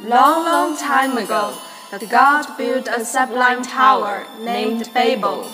Long, 0.00 0.44
long 0.44 0.76
time 0.76 1.16
ago, 1.16 1.54
the 1.90 2.06
god 2.06 2.56
built 2.56 2.88
a 2.88 3.04
sublime 3.04 3.62
tower 3.62 4.26
named 4.40 4.90
Babel. 4.94 5.46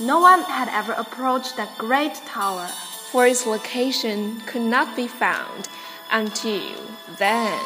No 0.00 0.18
one 0.18 0.42
had 0.42 0.68
ever 0.68 0.92
approached 0.92 1.56
that 1.56 1.76
great 1.78 2.14
tower, 2.26 2.66
for 3.10 3.26
its 3.26 3.46
location 3.46 4.40
could 4.46 4.62
not 4.62 4.96
be 4.96 5.06
found 5.06 5.68
until 6.10 6.74
then. 7.18 7.60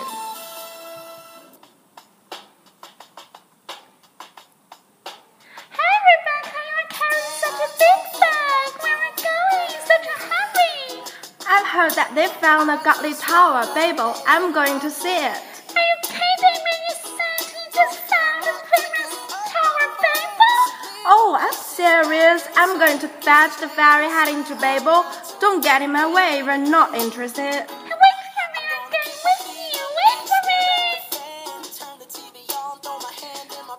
Hey 5.70 5.96
Rebecca, 6.10 6.60
you're 6.68 6.90
such 7.38 7.60
a 7.62 7.70
big 7.78 8.00
bag. 8.20 8.70
Where 8.82 8.98
are 8.98 9.16
going? 9.16 9.70
Such 9.86 10.06
a 10.06 10.16
hurry. 10.28 11.02
I've 11.48 11.66
heard 11.66 11.92
that 11.92 12.12
they 12.14 12.26
found 12.26 12.70
a 12.70 12.78
godly 12.84 13.14
tower, 13.14 13.64
Babel. 13.74 14.14
I'm 14.26 14.52
going 14.52 14.80
to 14.80 14.90
see 14.90 15.24
it. 15.24 15.55
Serious. 21.76 22.48
I'm 22.56 22.78
going 22.78 22.98
to 23.00 23.06
fetch 23.06 23.60
the 23.60 23.68
ferry 23.68 24.06
heading 24.06 24.42
to 24.44 24.54
Babel. 24.54 25.04
Don't 25.40 25.62
get 25.62 25.82
in 25.82 25.92
my 25.92 26.10
way 26.10 26.38
if 26.38 26.46
you're 26.46 26.56
not 26.56 26.94
interested. 26.94 27.42
Wait 27.42 27.66
for 27.66 28.46
me, 28.54 28.62
I'm 28.72 28.88
going 28.94 29.12
with 29.26 29.42
for 30.24 30.40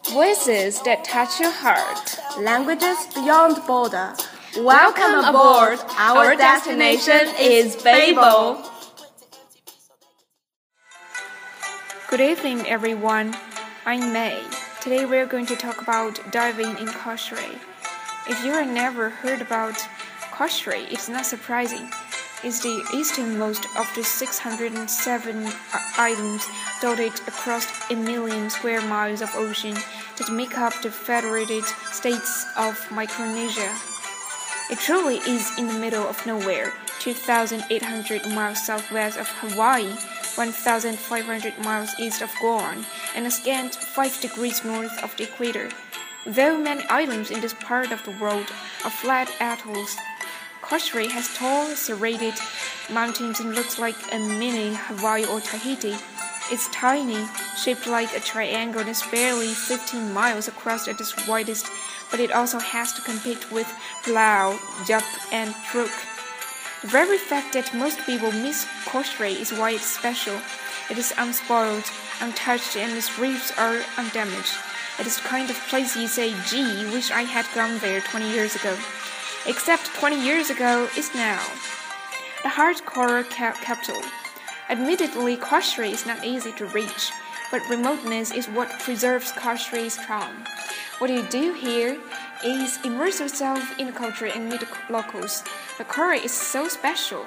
me. 0.06 0.14
Voices 0.14 0.80
that 0.84 1.04
touch 1.06 1.40
your 1.40 1.50
heart. 1.50 2.20
Languages 2.38 3.08
beyond 3.16 3.66
border. 3.66 4.14
Welcome 4.58 5.26
aboard. 5.26 5.80
Our 5.98 6.36
destination 6.36 7.34
is 7.40 7.76
Babel. 7.78 8.62
Good 12.12 12.22
evening, 12.22 12.68
everyone. 12.68 13.36
I'm 13.88 14.14
May. 14.14 14.40
Today 14.82 15.06
we're 15.06 15.26
going 15.26 15.48
to 15.48 15.56
talk 15.56 15.82
about 15.82 16.20
diving 16.32 16.78
in 16.78 16.86
Kosrae. 16.86 17.60
If 18.30 18.44
you 18.44 18.52
have 18.52 18.68
never 18.68 19.10
heard 19.10 19.42
about 19.42 19.76
Kosrae, 20.36 20.92
it's 20.92 21.08
not 21.08 21.26
surprising. 21.26 21.90
It's 22.44 22.60
the 22.62 22.84
easternmost 22.94 23.66
of 23.80 23.90
the 23.96 24.04
607 24.04 25.48
islands 25.98 26.46
dotted 26.82 27.14
across 27.26 27.90
a 27.90 27.96
million 27.96 28.50
square 28.50 28.82
miles 28.82 29.22
of 29.22 29.34
ocean 29.36 29.76
that 30.18 30.30
make 30.30 30.58
up 30.58 30.74
the 30.82 30.92
Federated 30.92 31.64
States 31.92 32.46
of 32.58 32.76
Micronesia. 32.92 33.72
It 34.70 34.80
truly 34.80 35.20
is 35.20 35.58
in 35.58 35.68
the 35.68 35.80
middle 35.80 36.06
of 36.06 36.26
nowhere, 36.26 36.74
2,800 37.00 38.28
miles 38.36 38.66
southwest 38.66 39.18
of 39.18 39.30
Hawaii, 39.40 39.96
1,500 40.36 41.60
miles 41.60 41.96
east 41.98 42.22
of 42.22 42.30
Guam, 42.42 42.86
and 43.16 43.26
a 43.26 43.32
scant 43.32 43.74
5 43.74 44.20
degrees 44.20 44.66
north 44.66 45.02
of 45.02 45.16
the 45.16 45.24
equator. 45.24 45.70
Though 46.28 46.58
many 46.58 46.84
islands 46.90 47.32
in 47.32 47.40
this 47.40 47.54
part 47.54 47.94
of 47.94 48.04
the 48.04 48.12
world 48.12 48.52
are 48.84 48.92
flat 48.92 49.32
atolls, 49.40 49.96
Kosrae 50.62 51.10
has 51.10 51.34
tall, 51.34 51.68
serrated 51.68 52.34
mountains 52.92 53.40
and 53.40 53.56
looks 53.56 53.80
like 53.80 53.96
a 54.12 54.20
mini 54.20 54.76
Hawaii 54.76 55.24
or 55.26 55.40
Tahiti. 55.40 55.96
It's 56.52 56.68
tiny, 56.74 57.26
shaped 57.56 57.88
like 57.88 58.14
a 58.14 58.20
triangle 58.20 58.82
and 58.82 58.90
is 58.90 59.04
barely 59.10 59.48
15 59.54 60.14
miles 60.14 60.50
across 60.50 60.90
at 60.90 61.00
its 61.00 61.16
widest, 61.30 61.68
but 62.12 62.20
it 62.20 62.34
also 62.34 62.60
has 62.60 62.92
to 62.94 63.02
compete 63.04 63.50
with 63.50 63.68
Palau, 64.04 64.60
Yap, 64.90 65.06
and 65.32 65.56
Truk. 65.72 65.92
The 66.82 66.88
very 66.88 67.18
fact 67.18 67.54
that 67.54 67.74
most 67.74 68.00
people 68.00 68.34
miss 68.34 68.66
Kosrae 68.84 69.40
is 69.40 69.54
why 69.54 69.72
it's 69.72 69.86
special. 69.86 70.36
It 70.90 70.98
is 70.98 71.14
unspoiled, 71.18 71.84
untouched, 72.22 72.78
and 72.78 72.92
its 72.94 73.20
reefs 73.20 73.52
are 73.58 73.82
undamaged. 73.98 74.56
It 75.00 75.06
is 75.06 75.18
the 75.18 75.28
kind 75.28 75.50
of 75.50 75.58
place 75.68 75.96
you 75.96 76.08
say, 76.08 76.34
gee, 76.48 76.86
wish 76.92 77.12
I 77.12 77.24
had 77.24 77.46
gone 77.54 77.78
there 77.80 78.02
20 78.02 78.32
years 78.32 78.56
ago. 78.56 78.76
Except 79.46 79.94
20 79.96 80.20
years 80.24 80.50
ago 80.50 80.88
is 80.98 81.14
now. 81.14 81.42
The 82.44 82.50
hardcore 82.50 83.30
ca- 83.30 83.58
capital. 83.62 84.02
Admittedly, 84.70 85.38
Kosrae 85.38 85.92
is 85.92 86.06
not 86.06 86.26
easy 86.26 86.52
to 86.54 86.66
reach, 86.68 87.12
but 87.52 87.62
remoteness 87.70 88.32
is 88.32 88.48
what 88.48 88.80
preserves 88.80 89.32
Kosrae's 89.32 89.98
charm. 90.06 90.44
What 91.00 91.10
you 91.10 91.24
do 91.24 91.54
here 91.54 91.98
is 92.44 92.80
immerse 92.84 93.20
yourself 93.20 93.78
in 93.80 93.88
the 93.88 93.94
culture 93.94 94.26
and 94.26 94.50
meet 94.50 94.62
the 94.62 94.68
locals. 94.90 95.44
The 95.78 95.84
coral 95.84 96.20
is 96.20 96.32
so 96.32 96.68
special. 96.68 97.26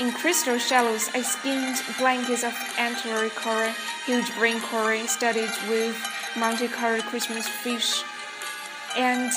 In 0.00 0.12
crystal 0.12 0.56
shallows, 0.56 1.10
I 1.12 1.20
skimmed 1.20 1.82
blankets 1.98 2.42
of 2.42 2.54
antler 2.78 3.28
coral, 3.28 3.70
huge 4.06 4.34
brain 4.34 4.58
coral 4.58 5.06
studded 5.06 5.50
with 5.68 5.94
multicolored 6.38 7.02
Christmas 7.02 7.46
fish, 7.46 8.02
and 8.96 9.30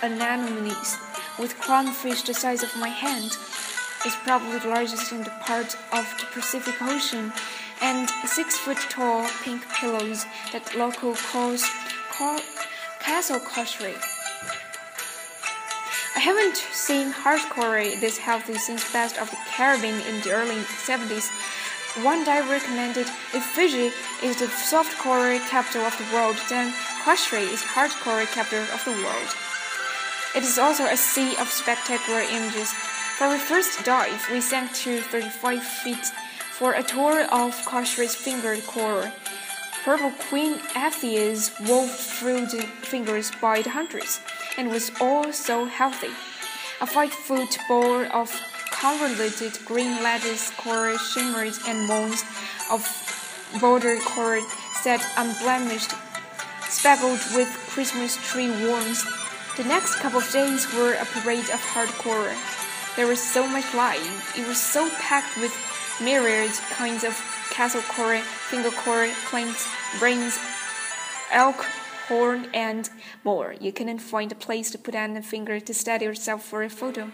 anemones 0.00 0.96
with 1.40 1.58
clownfish 1.58 2.24
the 2.24 2.34
size 2.34 2.62
of 2.62 2.70
my 2.76 2.86
hand. 2.86 3.36
It's 4.04 4.14
probably 4.22 4.60
the 4.60 4.68
largest 4.68 5.10
in 5.10 5.24
the 5.24 5.30
part 5.40 5.76
of 5.92 6.06
the 6.20 6.26
Pacific 6.30 6.80
Ocean, 6.80 7.32
and 7.80 8.08
six 8.24 8.56
foot 8.58 8.78
tall 8.90 9.28
pink 9.42 9.68
pillows 9.70 10.24
that 10.52 10.76
local 10.76 11.16
calls 11.16 11.68
call 12.12 12.38
Castle 13.00 13.40
Kosrae. 13.40 14.11
I 16.22 16.26
haven't 16.26 16.58
seen 16.70 17.12
hardcore 17.12 17.98
this 17.98 18.16
healthy 18.16 18.54
since 18.54 18.92
Best 18.92 19.18
of 19.18 19.28
the 19.28 19.36
Caribbean 19.50 20.00
in 20.02 20.20
the 20.20 20.30
early 20.30 20.62
70s. 20.86 21.26
One 22.04 22.24
diver 22.24 22.48
recommended 22.48 23.08
if 23.34 23.42
Fiji 23.42 23.90
is 24.22 24.38
the 24.38 24.46
softcore 24.46 25.40
capital 25.50 25.82
of 25.82 25.98
the 25.98 26.06
world, 26.14 26.36
then 26.48 26.72
Kosrae 27.02 27.52
is 27.52 27.60
hardcore 27.62 28.24
capital 28.32 28.62
of 28.72 28.84
the 28.84 28.92
world. 29.02 29.34
It 30.36 30.44
is 30.44 30.60
also 30.60 30.84
a 30.84 30.96
sea 30.96 31.34
of 31.40 31.48
spectacular 31.48 32.20
images. 32.20 32.72
For 33.18 33.24
our 33.24 33.36
first 33.36 33.84
dive, 33.84 34.24
we 34.30 34.40
sank 34.40 34.72
to 34.86 35.00
35 35.00 35.60
feet 35.60 36.06
for 36.52 36.74
a 36.74 36.84
tour 36.84 37.22
of 37.32 37.50
Kosrae's 37.66 38.14
fingered 38.14 38.64
coral. 38.68 39.10
Purple 39.82 40.12
queen 40.30 40.54
Anthias 40.76 41.50
wove 41.66 41.90
through 41.90 42.46
the 42.46 42.62
fingers 42.86 43.32
by 43.40 43.60
the 43.60 43.70
hundreds 43.70 44.20
and 44.56 44.70
was 44.70 44.90
all 45.00 45.32
so 45.32 45.64
healthy. 45.64 46.12
A 46.80 46.86
five-foot 46.86 47.58
ball 47.68 48.04
of 48.12 48.30
convoluted 48.70 49.58
green 49.64 50.02
lattice 50.02 50.50
coral 50.56 50.98
shimmered 50.98 51.54
and 51.68 51.86
moons 51.86 52.24
of 52.70 52.82
border 53.60 53.98
coral 54.00 54.44
sat 54.80 55.00
unblemished, 55.16 55.92
speckled 56.68 57.20
with 57.34 57.48
Christmas 57.70 58.16
tree 58.28 58.50
worms. 58.50 59.04
The 59.56 59.64
next 59.64 59.96
couple 59.96 60.18
of 60.18 60.32
days 60.32 60.66
were 60.74 60.94
a 60.94 61.04
parade 61.04 61.50
of 61.50 61.60
hard 61.60 61.90
coral. 61.90 62.34
There 62.96 63.06
was 63.06 63.22
so 63.22 63.46
much 63.46 63.72
life. 63.74 64.36
It 64.36 64.46
was 64.48 64.58
so 64.58 64.88
packed 64.98 65.36
with 65.38 65.52
myriad 66.00 66.52
kinds 66.70 67.04
of 67.04 67.14
castle 67.50 67.82
coral, 67.82 68.22
finger 68.22 68.70
coral, 68.70 69.10
clams, 69.28 69.66
brains, 69.98 70.38
elk, 71.30 71.64
horn, 72.08 72.48
and 72.54 72.88
more. 73.24 73.54
You 73.60 73.72
couldn't 73.72 73.98
find 73.98 74.30
a 74.32 74.34
place 74.34 74.70
to 74.70 74.78
put 74.78 74.94
on 74.94 75.16
a 75.16 75.22
finger 75.22 75.60
to 75.60 75.74
steady 75.74 76.04
yourself 76.04 76.44
for 76.44 76.62
a 76.62 76.70
photo. 76.70 77.10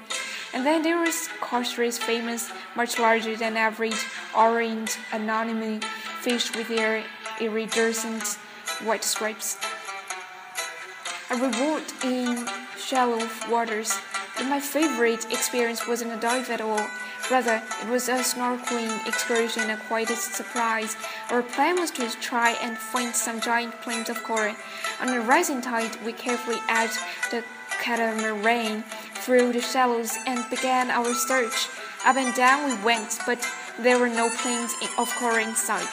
And 0.53 0.65
then 0.65 0.82
there 0.82 0.99
was 0.99 1.28
Kosrae's 1.41 1.99
famous, 1.99 2.50
much 2.75 2.98
larger 2.98 3.37
than 3.37 3.56
average, 3.56 4.04
orange 4.37 4.97
anemone 5.12 5.81
fish 6.22 6.54
with 6.56 6.69
their 6.69 7.04
iridescent 7.41 8.38
white 8.84 9.04
stripes. 9.04 9.56
A 11.31 11.37
reward 11.37 11.84
in 12.04 12.48
shallow 12.78 13.28
waters. 13.50 13.93
But 14.38 14.47
my 14.47 14.60
favorite 14.60 15.26
experience 15.32 15.88
wasn't 15.88 16.12
a 16.12 16.16
dive 16.16 16.49
at 16.49 16.60
all. 16.60 16.87
Rather, 17.28 17.60
it 17.82 17.88
was 17.88 18.09
a 18.09 18.19
snorkeling 18.19 19.04
excursion 19.07 19.68
and 19.68 19.80
quite 19.89 20.10
a 20.10 20.16
surprise. 20.16 20.97
Our 21.30 21.42
plan 21.42 21.80
was 21.80 21.91
to 21.92 22.09
try 22.21 22.53
and 22.62 22.78
find 22.78 23.12
some 23.12 23.41
giant 23.41 23.80
plains 23.83 24.09
of 24.09 24.22
coral. 24.22 24.54
On 25.01 25.09
the 25.09 25.21
rising 25.21 25.60
tide, 25.60 26.01
we 26.04 26.12
carefully 26.12 26.59
edged 26.68 26.98
the 27.33 27.42
catamaran 27.83 28.84
through 29.15 29.53
the 29.53 29.60
shallows 29.60 30.16
and 30.27 30.48
began 30.51 30.89
our 30.91 31.12
search. 31.15 31.68
Up 32.07 32.16
and 32.16 32.33
down 32.36 32.71
we 32.71 32.84
went, 32.84 33.18
but 33.27 33.45
there 33.80 33.98
were 33.98 34.09
no 34.09 34.30
plains 34.30 34.72
of 34.97 35.12
coral 35.16 35.45
in 35.45 35.57
sight. 35.57 35.89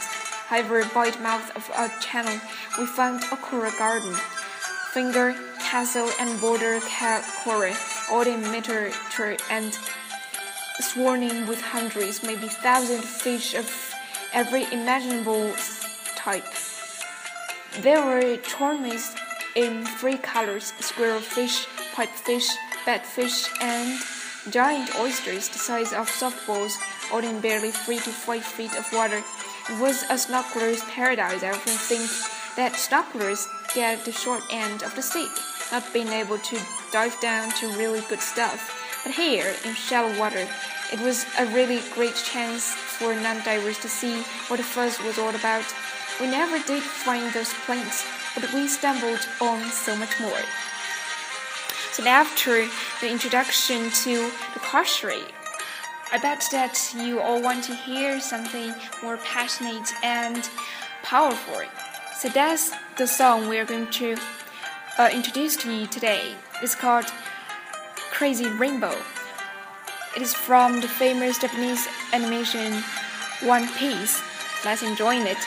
However, 0.47 0.85
by 0.93 1.09
the 1.09 1.19
mouth 1.19 1.49
of 1.55 1.67
a 1.75 1.91
channel, 1.99 2.39
we 2.77 2.85
found 2.85 3.23
a 3.31 3.37
coral 3.37 3.71
garden. 3.79 4.13
Finger, 4.91 5.35
castle, 5.59 6.09
and 6.19 6.39
border 6.39 6.79
coral, 7.43 7.73
miniature 8.11 8.91
and 9.49 9.77
swarming 10.79 11.47
with 11.47 11.61
hundreds, 11.61 12.23
maybe 12.23 12.47
thousands 12.47 13.05
fish 13.05 13.55
of 13.55 13.69
every 14.33 14.63
imaginable 14.71 15.51
type. 16.15 16.45
There 17.81 18.03
were 18.05 18.37
tortoises 18.37 19.15
in 19.55 19.85
three 19.85 20.17
colors 20.17 20.73
squirrelfish, 20.79 21.65
pipefish, 21.93 22.49
batfish, 22.85 23.47
and 23.61 23.99
giant 24.51 24.95
oysters 24.99 25.49
the 25.49 25.57
size 25.57 25.93
of 25.93 26.09
softballs, 26.09 26.73
all 27.11 27.23
in 27.23 27.39
barely 27.41 27.71
three 27.71 27.97
to 27.97 28.09
five 28.09 28.43
feet 28.43 28.75
of 28.77 28.91
water. 28.93 29.21
It 29.69 29.81
was 29.81 30.03
a 30.03 30.15
snorkeler's 30.15 30.83
paradise. 30.83 31.43
I 31.43 31.51
often 31.51 31.73
think 31.73 32.09
that 32.55 32.73
snorkelers 32.73 33.45
get 33.73 34.05
the 34.05 34.11
short 34.11 34.43
end 34.51 34.83
of 34.83 34.95
the 34.95 35.01
stick, 35.01 35.31
not 35.71 35.91
being 35.93 36.09
able 36.09 36.37
to 36.37 36.59
dive 36.91 37.19
down 37.19 37.51
to 37.59 37.67
really 37.73 38.01
good 38.09 38.21
stuff. 38.21 39.01
But 39.03 39.13
here, 39.13 39.53
in 39.65 39.73
shallow 39.73 40.17
water, 40.19 40.47
it 40.91 40.99
was 41.01 41.25
a 41.37 41.45
really 41.47 41.81
great 41.93 42.15
chance 42.15 42.73
for 42.73 43.13
non-divers 43.15 43.79
to 43.79 43.89
see 43.89 44.21
what 44.47 44.57
the 44.57 44.63
fuss 44.63 45.01
was 45.01 45.17
all 45.17 45.33
about. 45.35 45.65
We 46.19 46.27
never 46.27 46.59
did 46.65 46.81
find 46.81 47.33
those 47.33 47.53
planes, 47.65 48.05
but 48.33 48.51
we 48.53 48.67
stumbled 48.67 49.27
on 49.41 49.63
so 49.71 49.95
much 49.95 50.19
more. 50.19 50.41
So 51.91 52.05
after 52.05 52.67
the 53.01 53.09
introduction 53.09 53.89
to 54.03 54.31
the 54.53 54.59
causerie, 54.59 55.31
I 56.11 56.17
bet 56.19 56.45
that 56.51 56.93
you 56.95 57.19
all 57.19 57.41
want 57.41 57.63
to 57.65 57.75
hear 57.75 58.19
something 58.19 58.73
more 59.01 59.17
passionate 59.17 59.91
and 60.03 60.47
powerful. 61.03 61.61
So 62.19 62.29
that's 62.29 62.71
the 62.97 63.07
song 63.07 63.49
we're 63.49 63.65
going 63.65 63.89
to 63.91 64.15
uh, 64.97 65.09
introduce 65.11 65.55
to 65.57 65.71
you 65.71 65.87
today. 65.87 66.35
It's 66.61 66.75
called 66.75 67.05
Crazy 68.11 68.49
Rainbow. 68.49 68.95
It 70.15 70.21
is 70.21 70.33
from 70.33 70.79
the 70.79 70.87
famous 70.87 71.37
Japanese 71.37 71.85
animation 72.13 72.81
One 73.43 73.67
Piece. 73.73 74.21
Let's 74.63 74.83
enjoy 74.83 75.15
it. 75.17 75.37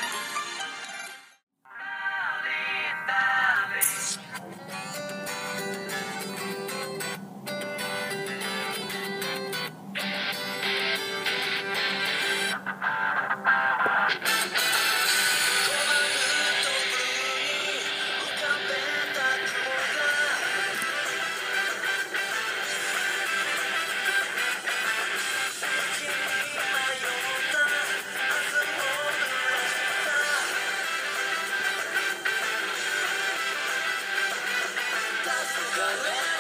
Yeah. 35.78 36.37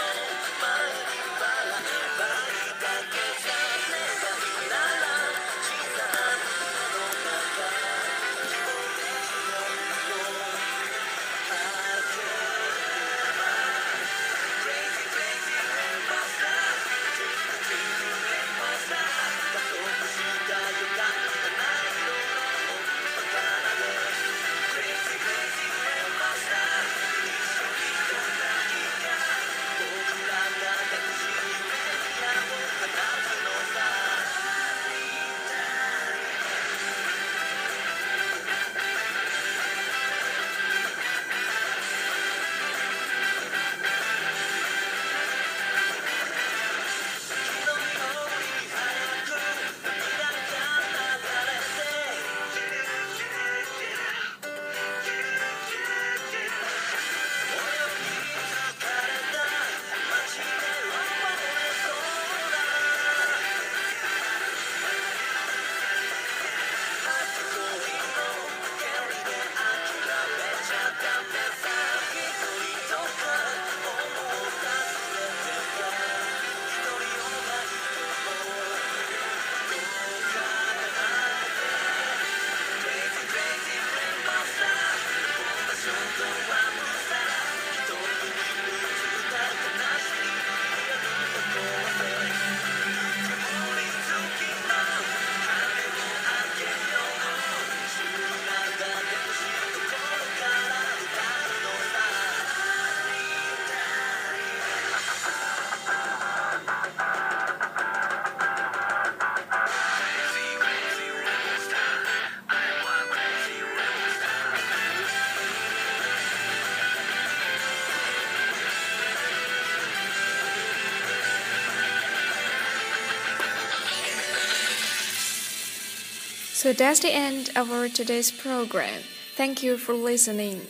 So 126.58 126.72
that's 126.72 126.98
the 126.98 127.14
end 127.14 127.50
of 127.54 127.70
our 127.70 127.88
today's 127.88 128.32
program. 128.32 129.02
Thank 129.36 129.62
you 129.62 129.78
for 129.78 129.94
listening. 129.94 130.60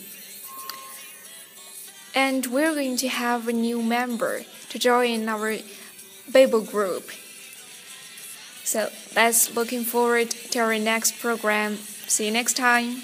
And 2.15 2.45
we're 2.45 2.75
going 2.75 2.99
to 2.99 3.09
have 3.09 3.49
a 3.49 3.55
new 3.55 3.83
member 3.83 4.43
to 4.69 4.79
join 4.79 5.27
our 5.31 5.57
Bible 6.31 6.61
group. 6.61 7.11
So 8.65 8.91
that's 9.15 9.57
looking 9.57 9.83
forward 9.83 10.29
to 10.53 10.59
our 10.59 10.79
next 10.79 11.21
program. 11.21 11.77
See 11.77 12.27
you 12.27 12.33
next 12.33 12.59
time. 12.59 13.01